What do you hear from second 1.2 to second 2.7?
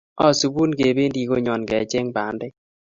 konyon kecheng bandek